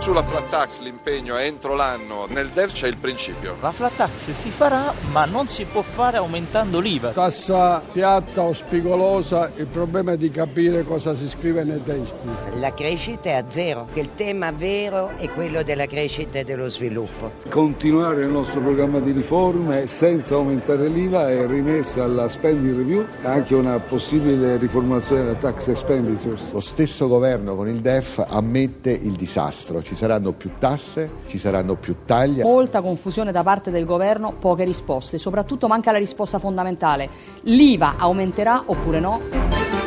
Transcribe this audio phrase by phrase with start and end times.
[0.00, 3.58] Sulla flat tax l'impegno è entro l'anno, nel DEF c'è il principio.
[3.60, 7.10] La flat tax si farà, ma non si può fare aumentando l'IVA.
[7.10, 12.26] Tassa piatta o spigolosa, il problema è di capire cosa si scrive nei testi.
[12.54, 13.88] La crescita è a zero.
[13.92, 17.32] Il tema vero è quello della crescita e dello sviluppo.
[17.50, 23.54] Continuare il nostro programma di riforme senza aumentare l'IVA è rimessa alla spending review, anche
[23.54, 26.52] una possibile riformulazione della tax expenditures.
[26.52, 31.74] Lo stesso governo con il DEF ammette il disastro ci saranno più tasse, ci saranno
[31.74, 32.42] più tagli.
[32.42, 37.08] Molta confusione da parte del governo, poche risposte, soprattutto manca la risposta fondamentale.
[37.42, 39.79] L'IVA aumenterà oppure no?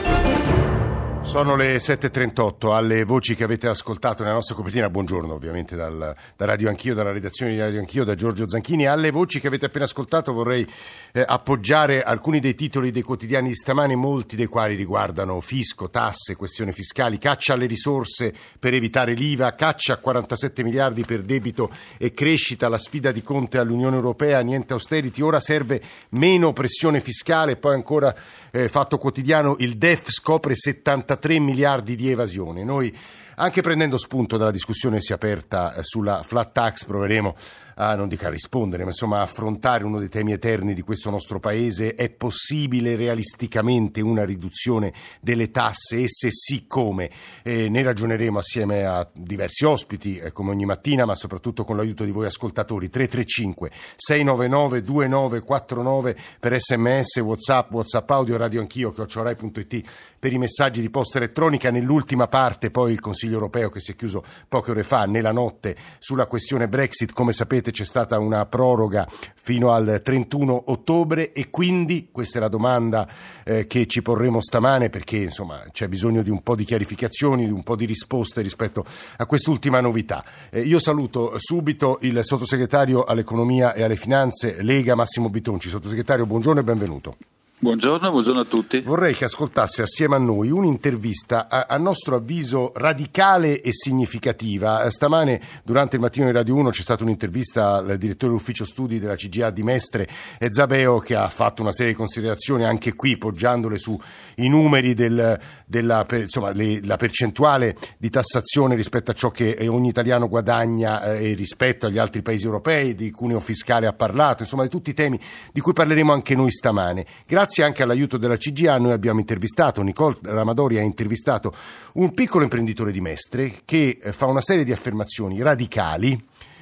[1.34, 6.46] Sono le 7.38, alle voci che avete ascoltato nella nostra copertina, buongiorno ovviamente dal, da
[6.46, 9.86] Radio Anch'io, dalla redazione di Radio Anch'io, da Giorgio Zanchini, alle voci che avete appena
[9.86, 10.64] ascoltato vorrei
[11.12, 16.36] eh, appoggiare alcuni dei titoli dei quotidiani di stamani, molti dei quali riguardano fisco, tasse,
[16.36, 22.14] questioni fiscali, caccia alle risorse per evitare l'IVA, caccia a 47 miliardi per debito e
[22.14, 27.73] crescita, la sfida di Conte all'Unione Europea, niente austerity, ora serve meno pressione fiscale, poi
[27.73, 28.16] ancora
[28.52, 32.63] eh, fatto quotidiano il DEF scopre 70 43 miliardi di evasione.
[32.66, 32.93] Noi,
[33.36, 37.36] anche prendendo spunto dalla discussione si è aperta eh, sulla flat tax, proveremo
[37.75, 41.95] a non dica rispondere, ma insomma affrontare uno dei temi eterni di questo nostro paese.
[41.95, 47.09] È possibile realisticamente una riduzione delle tasse e se sì come?
[47.42, 52.03] Eh, ne ragioneremo assieme a diversi ospiti, eh, come ogni mattina, ma soprattutto con l'aiuto
[52.03, 52.90] di voi ascoltatori.
[52.90, 59.81] 335 699 2949 per sms, whatsapp, whatsapp audio, radio anch'io, chiocciorai.it
[60.20, 61.72] per i messaggi di posta elettronica.
[61.72, 65.75] Nell'ultima parte poi il Consiglio europeo che si è chiuso poche ore fa, nella notte,
[65.99, 72.09] sulla questione Brexit, come sapete c'è stata una proroga fino al 31 ottobre e quindi
[72.11, 73.07] questa è la domanda
[73.44, 77.51] eh, che ci porremo stamane perché insomma c'è bisogno di un po' di chiarificazioni, di
[77.51, 78.85] un po' di risposte rispetto
[79.17, 80.23] a quest'ultima novità.
[80.49, 85.69] Eh, io saluto subito il sottosegretario all'economia e alle finanze Lega Massimo Bitonci.
[85.69, 87.16] Sottosegretario, buongiorno e benvenuto.
[87.63, 88.81] Buongiorno, buongiorno, a tutti.
[88.81, 94.90] Vorrei che ascoltasse assieme a noi un'intervista a, a, nostro avviso radicale e significativa.
[94.90, 99.16] Stamane durante il mattino di Radio 1 c'è stata un'intervista al direttore dell'ufficio studi della
[99.16, 103.78] CGA di Mestre e Zabeo che ha fatto una serie di considerazioni anche qui poggiandole
[103.78, 103.97] sui
[104.35, 111.13] numeri del, della insomma, le, percentuale di tassazione rispetto a ciò che ogni italiano guadagna
[111.13, 114.94] eh, rispetto agli altri paesi europei, di cuneo fiscale ha parlato, insomma di tutti i
[114.94, 115.18] temi
[115.53, 117.06] di cui parleremo anche noi stamane.
[117.25, 121.53] Grazie Grazie anche all'aiuto della CGA noi abbiamo intervistato, Nicole Ramadori ha intervistato
[121.94, 126.19] un piccolo imprenditore di Mestre che eh, fa una serie di affermazioni radicali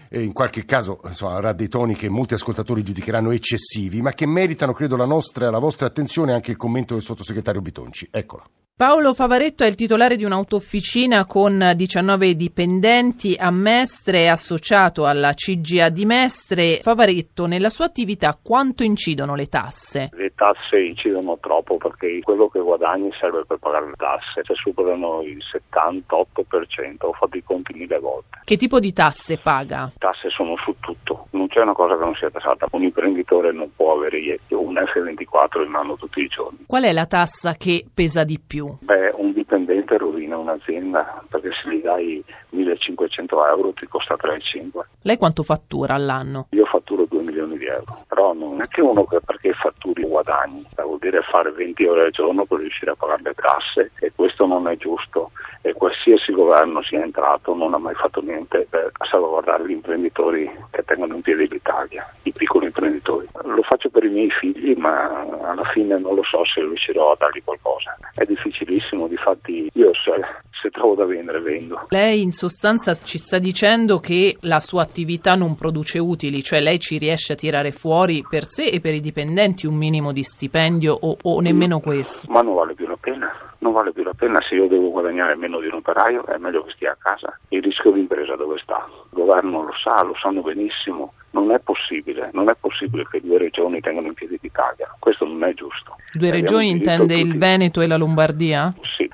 [0.10, 4.74] in qualche caso insomma, avrà dei toni che molti ascoltatori giudicheranno eccessivi, ma che meritano,
[4.74, 8.10] credo, la, nostra, la vostra attenzione e anche il commento del sottosegretario Bitonci.
[8.12, 8.44] Eccola.
[8.82, 15.90] Paolo Favaretto è il titolare di un'autofficina con 19 dipendenti a Mestre, associato alla CGA
[15.90, 16.80] di Mestre.
[16.82, 20.10] Favaretto, nella sua attività quanto incidono le tasse?
[20.14, 25.22] Le tasse incidono troppo perché quello che guadagni serve per pagare le tasse, se superano
[25.22, 28.40] il 78%, ho fatto i conti mille volte.
[28.44, 29.92] Che tipo di tasse paga?
[30.00, 32.66] Tasse sono su tutto, non c'è una cosa che non sia tassata.
[32.72, 36.64] Un imprenditore non può avere un F24 in mano tutti i giorni.
[36.66, 38.61] Qual è la tassa che pesa di più?
[38.82, 44.82] Beh, un dipendente rovina un'azienda perché se gli dai 1500 euro ti costa 3,5.
[45.04, 46.48] Lei quanto fattura all'anno?
[46.52, 50.66] Io fatturo 2 milioni di euro, però non è che uno che perché fatturi guadagni,
[50.76, 54.46] vuol dire fare 20 ore al giorno per riuscire a pagare le tasse e questo
[54.46, 59.68] non è giusto e qualsiasi governo sia entrato non ha mai fatto niente per salvaguardare
[59.68, 63.28] gli imprenditori che tengono in piedi l'Italia, i piccoli imprenditori.
[63.44, 67.16] Lo faccio per i miei figli ma alla fine non lo so se riuscirò a
[67.18, 67.96] dargli qualcosa.
[68.14, 70.14] È difficilissimo, difatti io se,
[70.62, 71.86] se trovo da vendere vendo.
[71.90, 76.80] Lei in sostanza ci sta dicendo che la sua attività non produce utili, cioè lei
[76.80, 80.94] ci riesce a tirare fuori per sé e per i dipendenti un minimo di stipendio
[80.94, 82.32] o, o nemmeno questo?
[82.32, 85.36] Ma non vale più la pena non vale più la pena se io devo guadagnare
[85.36, 87.38] meno di un operaio, è meglio che stia a casa.
[87.50, 88.88] Il rischio di impresa dove sta?
[88.90, 91.14] Il governo lo sa, lo sanno benissimo.
[91.32, 94.94] Non è possibile, non è possibile che due regioni tengano in piedi l'Italia.
[95.00, 95.96] Questo non è giusto.
[96.12, 98.72] Due regioni intende il Veneto e la Lombardia?
[98.98, 99.10] Sì,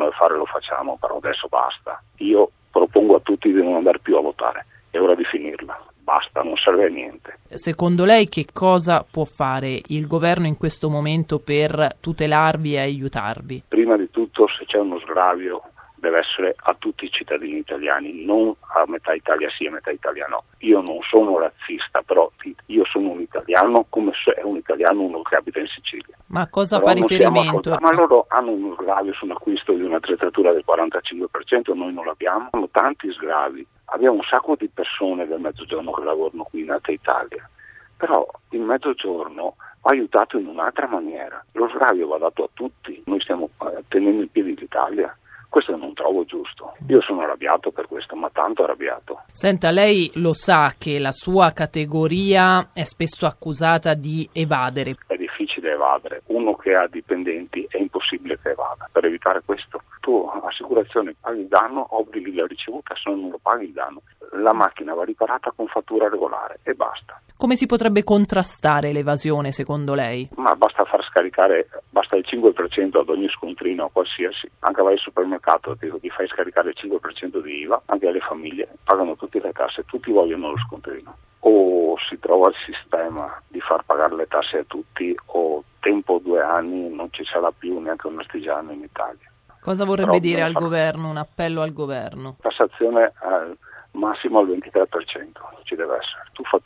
[0.00, 2.02] dicono di fare lo facciamo, però adesso basta.
[2.18, 6.42] Io propongo a tutti di non andare più a votare, è ora di finirla basta,
[6.42, 7.38] non serve a niente.
[7.50, 13.62] Secondo lei che cosa può fare il governo in questo momento per tutelarvi e aiutarvi?
[13.68, 15.62] Prima di tutto se c'è uno sgravio
[16.00, 20.26] deve essere a tutti i cittadini italiani, non a metà Italia sì e metà Italia
[20.26, 20.44] no.
[20.58, 22.30] Io non sono razzista, però
[22.66, 26.16] io sono un italiano come se è un italiano uno che abita in Sicilia.
[26.26, 27.76] Ma cosa Però fa riferimento?
[27.80, 33.12] Ma loro hanno uno sgravio sull'acquisto di un'attrezzatura del 45%, noi non l'abbiamo, hanno tanti
[33.12, 33.66] sgravi.
[33.92, 37.48] Abbiamo un sacco di persone del mezzogiorno che lavorano qui in Alta Italia,
[37.96, 41.44] però il mezzogiorno va aiutato in un'altra maniera.
[41.52, 45.14] Lo sgravio va dato a tutti, noi stiamo eh, tenendo in piedi l'Italia.
[45.50, 46.74] Questo non trovo giusto.
[46.86, 49.24] Io sono arrabbiato per questo, ma tanto arrabbiato.
[49.32, 54.96] Senta, lei lo sa che la sua categoria è spesso accusata di evadere.
[55.08, 56.22] È difficile evadere.
[56.26, 58.88] Uno che ha dipendenti è impossibile che evada.
[58.92, 63.38] Per evitare questo, tu assicurazione paghi il danno, obblighi la ricevuta, se no non lo
[63.42, 64.02] paghi il danno.
[64.34, 67.19] La macchina va riparata con fattura regolare e basta.
[67.40, 70.28] Come si potrebbe contrastare l'evasione secondo lei?
[70.34, 74.46] Ma basta far scaricare, basta il 5% ad ogni scontrino qualsiasi.
[74.58, 78.68] Anche vai al supermercato, ti, ti fai scaricare il 5% di IVA, anche alle famiglie,
[78.84, 81.16] pagano tutte le tasse, tutti vogliono lo scontrino.
[81.38, 86.42] O si trova il sistema di far pagare le tasse a tutti o tempo due
[86.42, 89.32] anni non ci sarà più neanche un artigiano in Italia.
[89.62, 92.36] Cosa vorrebbe Però dire al fa- governo, un appello al governo?
[92.42, 93.56] tassazione al
[93.92, 95.59] massimo al 23%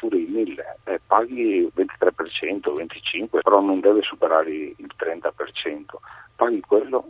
[0.04, 5.30] Tu fatturi 1000 e paghi il 23%, 25%, però non deve superare il 30%.
[6.36, 7.06] Paghi quello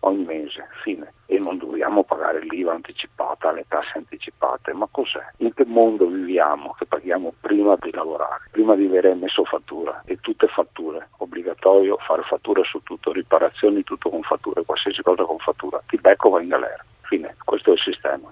[0.00, 1.14] ogni mese, fine.
[1.24, 4.74] E non dobbiamo pagare l'IVA anticipata, le tasse anticipate.
[4.74, 5.24] Ma cos'è?
[5.38, 10.02] In che mondo viviamo che paghiamo prima di lavorare, prima di avere emesso fattura?
[10.04, 15.38] E tutte fatture, obbligatorio fare fatture su tutto, riparazioni tutto con fatture, qualsiasi cosa con
[15.38, 15.82] fattura.
[15.86, 16.84] Ti becco va in galera.
[17.02, 18.30] Fine, questo è il sistema.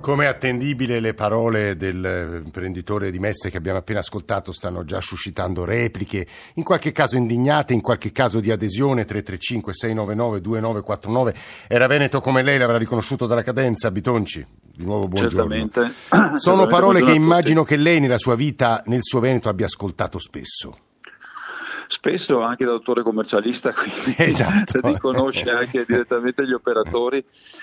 [0.00, 6.26] Come attendibile le parole dell'imprenditore di Mestre che abbiamo appena ascoltato stanno già suscitando repliche,
[6.54, 11.34] in qualche caso indignate, in qualche caso di adesione 335 699 2949.
[11.68, 14.46] Era Veneto come lei, l'avrà riconosciuto dalla cadenza, Bitonci.
[14.74, 15.50] Di nuovo buongiorno.
[15.50, 15.80] Certamente.
[16.10, 17.16] Sono Certamente, parole che buongiorno tutti.
[17.16, 20.74] immagino che lei nella sua vita, nel suo Veneto, abbia ascoltato spesso.
[22.02, 24.80] Spesso anche da dottore commercialista, quindi Esatto.
[24.82, 27.22] riconosce anche direttamente gli operatori.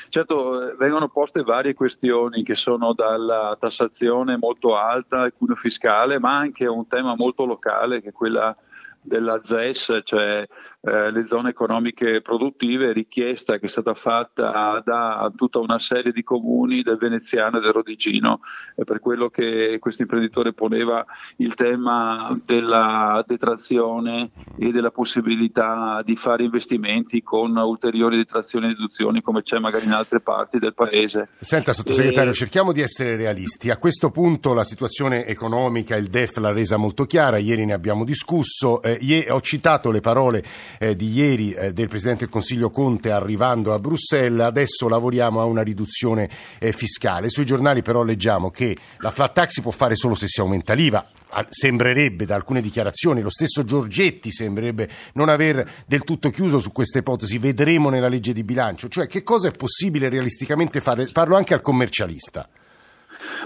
[0.10, 6.20] Certo, eh, vengono poste varie questioni che sono dalla tassazione molto alta, il cuneo fiscale,
[6.20, 8.56] ma anche un tema molto locale che è quella
[9.02, 10.46] della ZES, cioè
[10.80, 16.24] eh, le zone economiche produttive, richiesta che è stata fatta da tutta una serie di
[16.24, 18.42] comuni del Veneziano e del Rodigino,
[18.76, 21.04] eh, per quello che questo imprenditore poneva
[21.38, 29.22] il tema della detrazione e della possibilità di fare investimenti con ulteriori detrazioni e deduzioni
[29.22, 31.30] come c'è magari in altre parti del paese.
[31.40, 33.72] Senta, sottosegretario, E- cerchiamo di essere realisti.
[33.72, 38.04] A questo punto la situazione economica, il DEF l'ha resa molto chiara, ieri ne abbiamo
[38.04, 38.82] discusso.
[38.84, 40.44] Eh, ho citato le parole
[40.80, 45.46] eh, di ieri eh, del Presidente del Consiglio Conte arrivando a Bruxelles, adesso lavoriamo a
[45.46, 46.30] una riduzione
[46.60, 47.30] eh, fiscale.
[47.30, 50.74] Sui giornali però leggiamo che la flat tax si può fare solo se si aumenta
[50.74, 51.10] l'IVA.
[51.30, 56.72] Ah, Sembrerebbe da alcune dichiarazioni, lo stesso Giorgetti sembrerebbe non aver del tutto chiuso su
[56.72, 61.10] questa ipotesi, vedremo nella legge di bilancio, cioè che cosa è possibile realisticamente fare?
[61.12, 62.48] Parlo anche al commercialista.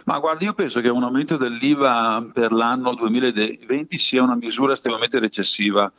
[0.06, 5.20] Ma guardi, io penso che un aumento dell'IVA per l'anno 2020 sia una misura estremamente
[5.20, 5.92] recessiva.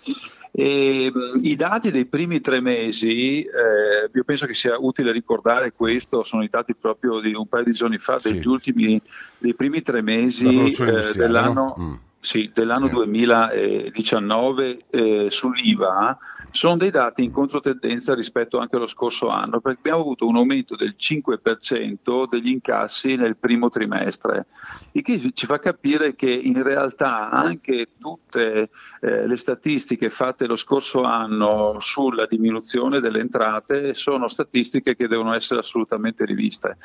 [0.50, 1.10] E,
[1.42, 6.42] I dati dei primi tre mesi, eh, io penso che sia utile ricordare questo, sono
[6.42, 8.32] i dati proprio di un paio di giorni fa, Sì.
[8.32, 9.00] degli ultimi,
[9.38, 11.76] dei primi tre mesi eh, dell'anno, no?
[11.78, 11.94] Mm.
[12.22, 12.90] Sì, dell'anno Eh.
[12.90, 16.16] 2019 eh, sull'IVA
[16.52, 20.76] sono dei dati in controtendenza rispetto anche allo scorso anno, perché abbiamo avuto un aumento
[20.76, 24.46] del 5% degli incassi nel primo trimestre,
[24.92, 30.54] il che ci fa capire che in realtà anche tutte eh, le statistiche fatte lo
[30.54, 36.76] scorso anno sulla diminuzione delle entrate sono statistiche che devono essere assolutamente riviste.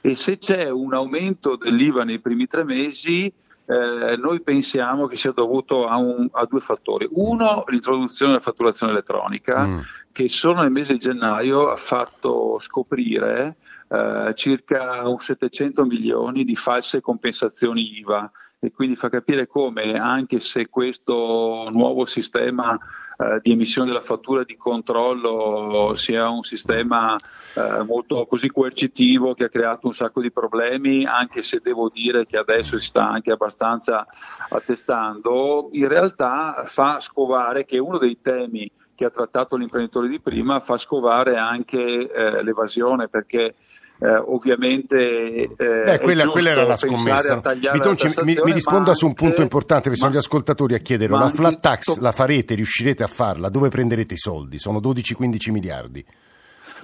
[0.00, 3.32] E se c'è un aumento dell'IVA nei primi tre mesi,
[3.66, 7.08] eh, noi pensiamo che sia dovuto a, un- a due fattori.
[7.12, 9.78] Uno, l'introduzione della fatturazione elettronica, Mm.
[10.12, 13.56] che solo nel mese di gennaio ha fatto scoprire
[13.88, 18.30] eh, circa un 700 milioni di false compensazioni IVA
[18.64, 22.78] e quindi fa capire come anche se questo nuovo sistema
[23.18, 27.18] eh, di emissione della fattura di controllo sia un sistema
[27.54, 32.24] eh, molto così coercitivo che ha creato un sacco di problemi, anche se devo dire
[32.24, 34.06] che adesso si sta anche abbastanza
[34.48, 40.60] attestando, in realtà fa scovare che uno dei temi che ha trattato l'imprenditore di prima
[40.60, 43.56] fa scovare anche eh, l'evasione perché
[44.00, 47.40] eh, ovviamente eh, Beh, quella, quella era la scommessa.
[47.72, 51.16] Bitonci, la mi, mi risponda su un punto importante, perché sono gli ascoltatori a chiederlo.
[51.16, 53.48] La flat tax tutto- la farete, riuscirete a farla?
[53.48, 54.58] Dove prenderete i soldi?
[54.58, 56.04] Sono 12-15 miliardi.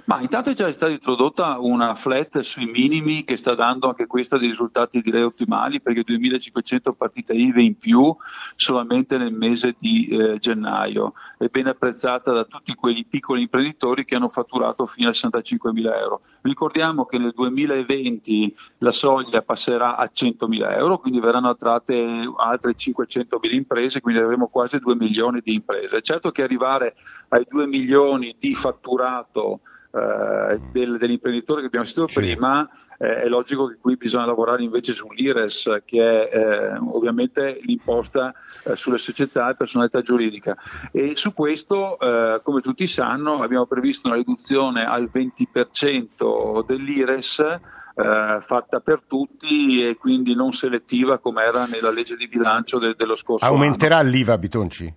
[0.05, 4.37] Ma intanto è già stata introdotta una flat sui minimi che sta dando anche questa
[4.37, 8.15] dei risultati direi ottimali perché 2500 partite IVE in più
[8.55, 11.13] solamente nel mese di eh, gennaio.
[11.37, 15.97] È ben apprezzata da tutti quei piccoli imprenditori che hanno fatturato fino a 65 mila
[15.97, 16.21] euro.
[16.41, 22.73] Ricordiamo che nel 2020 la soglia passerà a 100 mila euro, quindi verranno attratte altre
[22.73, 26.01] 500 mila imprese, quindi avremo quasi 2 milioni di imprese.
[26.01, 26.95] Certo che arrivare
[27.29, 29.61] ai 2 milioni di fatturato
[29.93, 32.19] eh, del, dell'imprenditore che abbiamo sentito sì.
[32.19, 38.33] prima, eh, è logico che qui bisogna lavorare invece sull'IRES, che è eh, ovviamente l'imposta
[38.63, 40.55] eh, sulle società e personalità giuridica.
[40.91, 47.59] E su questo, eh, come tutti sanno, abbiamo previsto una riduzione al 20% dell'IRES
[47.93, 53.15] fatta per tutti e quindi non selettiva come era nella legge di bilancio de- dello
[53.15, 54.09] scorso Aumenterà anno.
[54.09, 54.95] l'IVA Bitonci?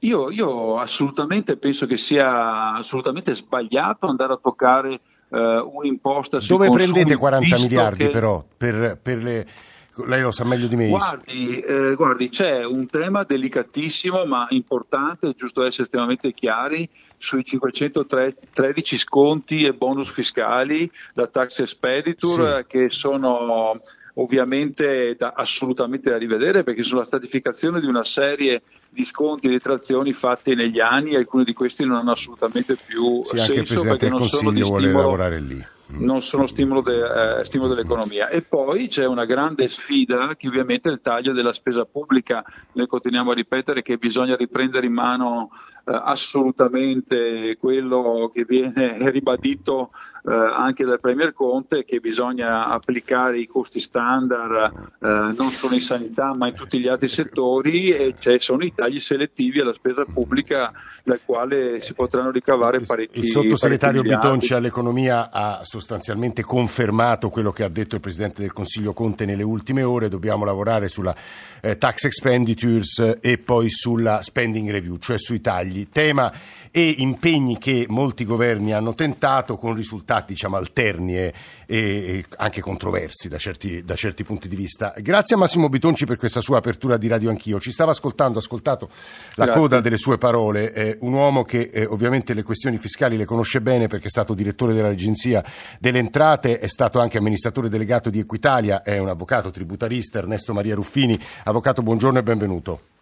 [0.00, 6.68] Io, io, assolutamente penso che sia assolutamente sbagliato andare a toccare eh, un'imposta sui Dove
[6.68, 8.10] consumi, prendete 40 miliardi che...
[8.10, 9.46] però per, per le...
[10.06, 10.88] Lei lo sa meglio di me.
[10.88, 17.44] Guardi, eh, guardi, c'è un tema delicatissimo ma importante, è giusto essere estremamente chiari, sui
[17.44, 22.66] 513 sconti e bonus fiscali da tax expediture sì.
[22.66, 23.80] che sono
[24.14, 29.50] ovviamente da, assolutamente da rivedere perché sono la stratificazione di una serie di sconti e
[29.50, 34.24] detrazioni fatti negli anni, alcuni di questi non hanno assolutamente più sì, senso perché non
[34.24, 35.64] sono di stimolo, lì.
[35.88, 38.28] non sono stimolo, de, eh, stimolo dell'economia.
[38.28, 42.44] E poi c'è una grande sfida che ovviamente è il taglio della spesa pubblica.
[42.72, 45.50] Noi continuiamo a ripetere che bisogna riprendere in mano
[45.86, 49.90] eh, assolutamente quello che viene ribadito
[50.26, 55.82] eh, anche dal Premier Conte, che bisogna applicare i costi standard eh, non solo in
[55.82, 60.06] sanità ma in tutti gli altri settori e ci sono i tagli selettivi alla spesa
[60.10, 60.72] pubblica
[61.04, 67.52] dal quale si potranno ricavare parecchi Il sottosegretario parecchi Bitonci all'economia ha sostanzialmente confermato quello
[67.52, 71.14] che ha detto il Presidente del Consiglio Conte nelle ultime ore, dobbiamo lavorare sulla
[71.60, 76.32] eh, tax expenditures e poi sulla spending review, cioè sui tagli, tema
[76.70, 81.32] e impegni che molti governi hanno tentato con risultati diciamo alterni e,
[81.66, 84.94] e anche controversi da certi, da certi, punti di vista.
[84.98, 87.58] Grazie a Massimo Bitonci per questa sua apertura di Radio Anch'io.
[87.60, 88.88] Ci stava ascoltando, ha ascoltato
[89.34, 89.60] la Grazie.
[89.60, 93.60] coda delle sue parole, eh, un uomo che eh, ovviamente le questioni fiscali le conosce
[93.60, 95.44] bene perché è stato direttore dell'Agenzia
[95.78, 100.74] delle Entrate, è stato anche amministratore delegato di Equitalia, è un avvocato tributarista, Ernesto Maria
[100.74, 101.18] Ruffini.
[101.44, 102.93] Avvocato, buongiorno e benvenuto.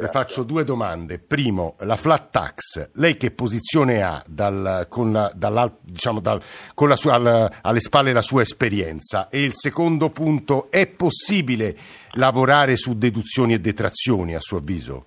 [0.00, 1.18] Le faccio due domande.
[1.18, 6.40] Primo, la flat tax, lei che posizione ha dal, con, la, diciamo dal,
[6.72, 9.28] con la sua, al, alle spalle la sua esperienza?
[9.28, 11.76] E il secondo punto, è possibile
[12.12, 15.04] lavorare su deduzioni e detrazioni a suo avviso?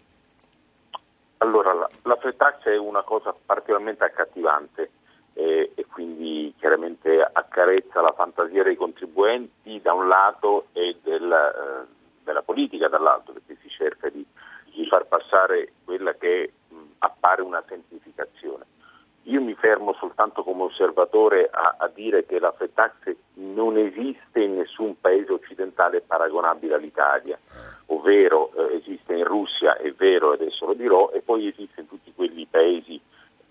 [1.37, 4.91] Allora, la, la flat tax è una cosa particolarmente accattivante
[5.35, 11.87] eh, e quindi chiaramente accarezza la fantasia dei contribuenti da un lato e del, eh,
[12.25, 14.25] della politica dall'altro, perché si cerca di,
[14.73, 16.51] di far passare quella che
[16.99, 18.65] appare una semplificazione.
[19.25, 24.41] Io mi fermo soltanto come osservatore a, a dire che la flat tax non esiste
[24.41, 27.37] in nessun paese occidentale paragonabile all'Italia,
[27.87, 32.11] ovvero eh, esiste in Russia, è vero, adesso lo dirò, e poi esiste in tutti
[32.15, 32.99] quelli paesi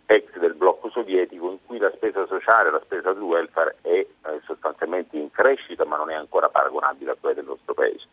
[0.07, 4.09] ex del blocco sovietico in cui la spesa sociale, la spesa del welfare è eh,
[4.45, 8.09] sostanzialmente in crescita ma non è ancora paragonabile a quella del nostro paese.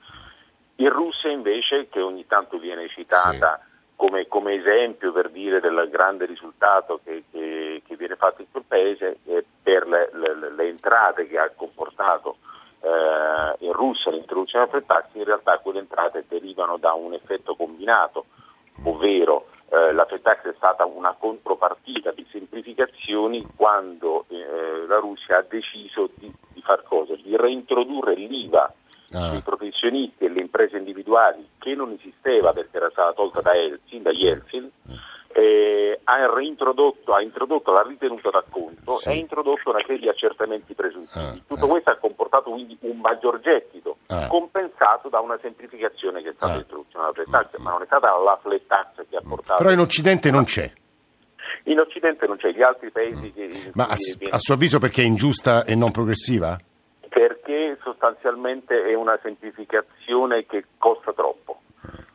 [0.80, 3.96] In Russia invece, che ogni tanto viene citata sì.
[3.96, 8.64] come, come, esempio per dire del grande risultato che, che, che viene fatto in quel
[8.68, 12.38] paese, eh, per le, le, le, entrate che ha comportato
[12.82, 17.56] eh, in Russia l'introduzione della flat tax, in realtà quelle entrate derivano da un effetto
[17.56, 18.26] combinato,
[18.84, 25.40] ovvero eh, la flat tax è stata una contropartita di semplificazioni quando eh, la Russia
[25.40, 27.16] ha deciso di, di far cosa?
[27.16, 28.72] Di reintrodurre l'IVA
[29.14, 29.30] ah.
[29.30, 34.02] sui professionisti e le imprese individuali che non esisteva perché era stata tolta da Elsin,
[34.02, 34.70] da Yeltsin,
[35.34, 39.10] eh, ha, reintrodotto, ha introdotto la ritenuta d'acconto sì.
[39.10, 41.26] e ha introdotto una serie di accertamenti presuntivi.
[41.26, 41.68] Ah, Tutto ah.
[41.68, 44.28] questo ha comportato quindi un maggior gettito, Ah.
[44.28, 48.08] compensato da una semplificazione che è stata l'introduzione della flat tax, ma non è stata
[48.18, 49.58] la flat tax che ha portato...
[49.58, 50.72] Però in Occidente non c'è.
[51.64, 53.72] In Occidente non c'è, gli altri paesi che...
[53.74, 53.96] Ma a,
[54.30, 56.58] a suo avviso perché è ingiusta e non progressiva?
[57.48, 61.62] Perché sostanzialmente è una semplificazione che costa troppo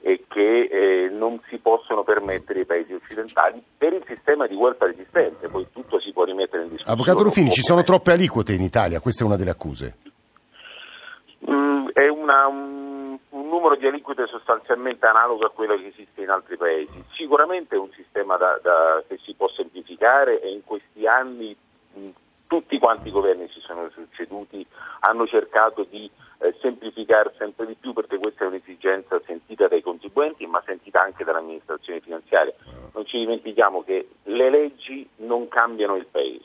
[0.00, 4.92] e che eh, non si possono permettere i paesi occidentali per il sistema di welfare
[4.92, 6.92] esistente, poi tutto si può rimettere in discussione.
[6.92, 9.96] Avvocato Ruffini, ci sono troppe aliquote in Italia, questa è una delle accuse.
[11.50, 16.28] Mm, è una, un, un, numero di aliquote sostanzialmente analogo a quello che esiste in
[16.28, 17.02] altri paesi.
[17.14, 21.56] Sicuramente è un sistema da, da, che si può semplificare e in questi anni
[21.94, 22.08] mh,
[22.52, 24.66] tutti quanti i governi si sono succeduti
[25.00, 30.46] hanno cercato di eh, semplificare sempre di più perché questa è un'esigenza sentita dai contribuenti
[30.46, 32.52] ma sentita anche dall'amministrazione finanziaria.
[32.92, 36.44] Non ci dimentichiamo che le leggi non cambiano il paese.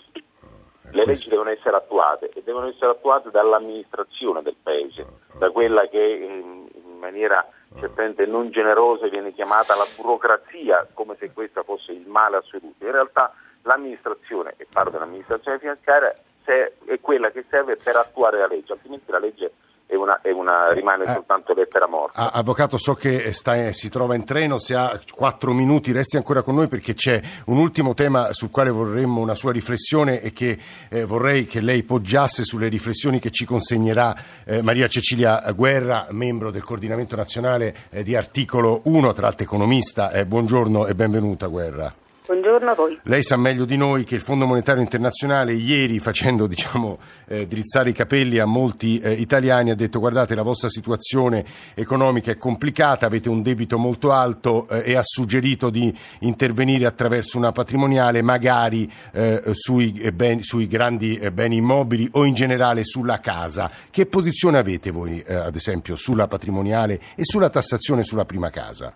[0.92, 5.06] Le leggi devono essere attuate e devono essere attuate dall'amministrazione del paese,
[5.38, 7.46] da quella che in maniera
[7.78, 12.86] certamente non generosa viene chiamata la burocrazia, come se questa fosse il male assoluto.
[12.86, 13.34] In realtà
[13.68, 19.20] l'amministrazione, e parlo dell'amministrazione finanziaria, è quella che serve per attuare la legge, altrimenti la
[19.20, 19.52] legge
[19.88, 22.32] è una, è una, rimane eh, soltanto lettera morta.
[22.32, 26.56] Avvocato, so che sta, si trova in treno, se ha quattro minuti resti ancora con
[26.56, 30.58] noi perché c'è un ultimo tema sul quale vorremmo una sua riflessione e che
[30.90, 36.52] eh, vorrei che lei poggiasse sulle riflessioni che ci consegnerà eh, Maria Cecilia Guerra, membro
[36.52, 40.12] del coordinamento nazionale eh, di articolo 1, tra l'altro economista.
[40.12, 41.92] Eh, buongiorno e benvenuta Guerra.
[42.28, 43.00] Buongiorno a voi.
[43.04, 47.92] Lei sa meglio di noi che il Fondo Monetario Internazionale ieri, facendo diciamo, eh, drizzare
[47.92, 53.06] i capelli a molti eh, italiani, ha detto guardate la vostra situazione economica è complicata,
[53.06, 58.92] avete un debito molto alto eh, e ha suggerito di intervenire attraverso una patrimoniale magari
[59.14, 63.72] eh, sui, eh, ben, sui, grandi eh, beni immobili o in generale sulla casa.
[63.90, 68.94] Che posizione avete voi, ad esempio, sulla patrimoniale e sulla tassazione sulla prima casa?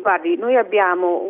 [0.00, 1.20] Guardi, noi abbiamo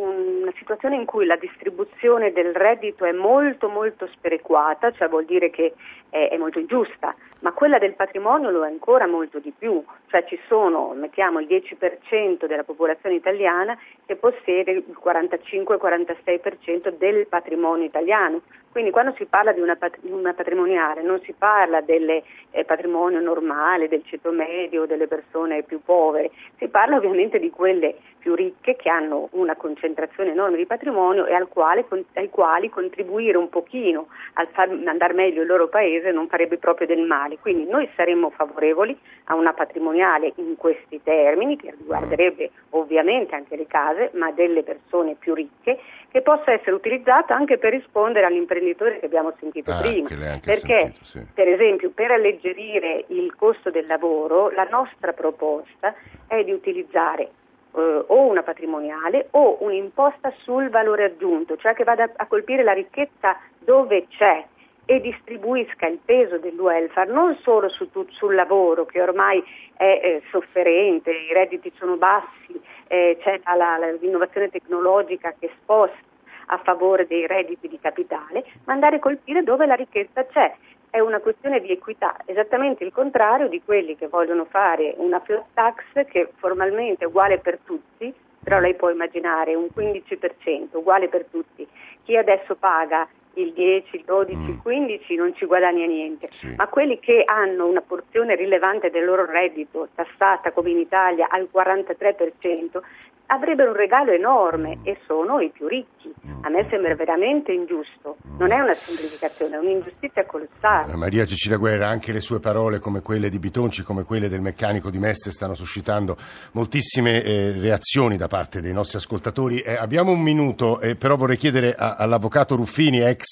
[0.47, 5.50] una situazione in cui la distribuzione del reddito è molto molto sperequata, cioè vuol dire
[5.50, 5.75] che
[6.09, 10.25] è, è, molto ingiusta, ma quella del patrimonio lo è ancora molto di più, cioè
[10.26, 13.76] ci sono, mettiamo il 10% della popolazione italiana
[14.07, 21.03] che possiede il 45-46% del patrimonio italiano, quindi quando si parla di una, una patrimoniale
[21.03, 26.69] non si parla del eh, patrimonio normale, del ceto medio, delle persone più povere, si
[26.69, 31.49] parla ovviamente di quelle più ricche che hanno una concentrazione enorme di patrimonio e al
[31.49, 36.59] quale, ai quali contribuire un pochino al far andare meglio il loro paese non farebbe
[36.59, 37.38] proprio del male.
[37.38, 43.66] Quindi noi saremmo favorevoli a una patrimoniale in questi termini che riguarderebbe ovviamente anche le
[43.66, 45.78] case, ma delle persone più ricche
[46.11, 50.09] che possa essere utilizzata anche per rispondere all'imprenditore che abbiamo sentito ah, prima.
[50.09, 51.27] Perché, sentito, sì.
[51.35, 55.94] per esempio, per alleggerire il costo del lavoro, la nostra proposta
[56.27, 57.31] è di utilizzare
[57.77, 62.73] eh, o una patrimoniale o un'imposta sul valore aggiunto, cioè che vada a colpire la
[62.73, 64.45] ricchezza dove c'è
[64.89, 69.43] e distribuisca il peso del welfare non solo su, sul lavoro che ormai
[69.77, 75.99] è eh, sofferente, i redditi sono bassi, eh, c'è la, la, l'innovazione tecnologica che sposta
[76.47, 80.55] a favore dei redditi di capitale, ma andare a colpire dove la ricchezza c'è.
[80.96, 85.44] È una questione di equità, esattamente il contrario di quelli che vogliono fare una flat
[85.52, 91.26] tax che formalmente è uguale per tutti, però lei può immaginare un 15% uguale per
[91.26, 91.68] tutti.
[92.02, 93.06] Chi adesso paga
[93.37, 94.49] il 10, il 12, mm.
[94.49, 96.55] il 15 non ci guadagna niente, sì.
[96.57, 101.49] ma quelli che hanno una porzione rilevante del loro reddito tassata come in Italia al
[101.53, 102.81] 43%
[103.27, 106.12] avrebbero un regalo enorme e sono i più ricchi.
[106.42, 108.16] A me sembra veramente ingiusto.
[108.38, 110.92] Non è una semplificazione, è un'ingiustizia colossale.
[110.92, 114.40] Eh, Maria Cecilia Guerra, anche le sue parole, come quelle di Bitonci, come quelle del
[114.40, 116.16] meccanico di Messe, stanno suscitando
[116.53, 119.61] moltissime eh, reazioni da parte dei nostri ascoltatori.
[119.61, 123.26] Eh, abbiamo un minuto, eh, però vorrei chiedere a, all'avvocato Ruffini, ex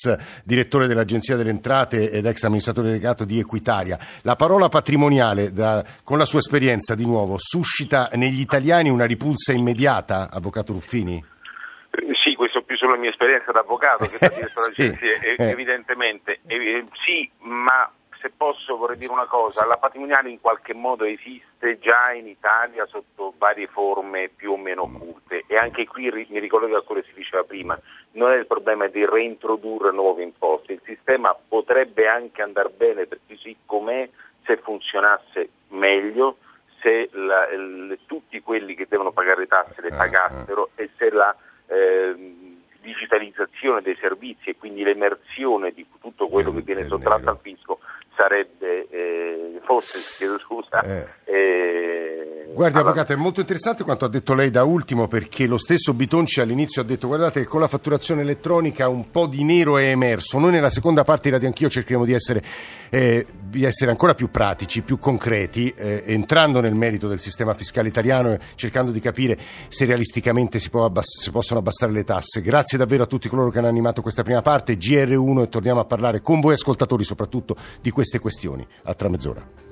[0.44, 6.18] direttore dell'Agenzia delle Entrate ed ex amministratore delegato di Equitalia, la parola patrimoniale, da, con
[6.18, 11.24] la sua esperienza di nuovo, suscita negli italiani una ripulsa immediata Avvocato Ruffini?
[12.22, 15.36] Sì, questo più sulla mia esperienza da avvocato che da direttore sì, eh.
[15.36, 16.40] evidentemente.
[16.46, 17.88] Eh, sì, ma
[18.24, 22.86] se posso vorrei dire una cosa, la patrimoniale in qualche modo esiste già in Italia
[22.86, 25.44] sotto varie forme più o meno occulte.
[25.46, 27.78] E anche qui mi ricollego a quello che si diceva prima,
[28.12, 33.20] non è il problema di reintrodurre nuove imposte, il sistema potrebbe anche andare bene per
[33.28, 34.08] così com'è
[34.46, 36.38] se funzionasse meglio,
[36.80, 41.10] se la, il, tutti quelli che devono pagare le tasse le eh, pagassero e se
[41.10, 47.38] la eh, digitalizzazione dei servizi e quindi l'emersione di tutto quello che viene sottratto al
[47.40, 47.80] fisco
[48.16, 51.06] sarebbe, eh, fosse, chiedo scusa, eh.
[51.24, 51.93] eh
[52.54, 52.90] Guardi, allora...
[52.90, 56.82] Avvocato, è molto interessante quanto ha detto lei da ultimo, perché lo stesso Bitonci all'inizio
[56.82, 60.38] ha detto guardate che con la fatturazione elettronica un po' di nero è emerso.
[60.38, 62.44] Noi nella seconda parte di Radio Anch'io cercheremo di essere,
[62.90, 67.88] eh, di essere ancora più pratici, più concreti, eh, entrando nel merito del sistema fiscale
[67.88, 69.36] italiano e cercando di capire
[69.66, 72.40] se realisticamente si, abbass- si possono abbassare le tasse.
[72.40, 75.84] Grazie davvero a tutti coloro che hanno animato questa prima parte, GR1 e torniamo a
[75.86, 78.64] parlare con voi ascoltatori soprattutto di queste questioni.
[78.84, 79.64] A tra mezz'ora.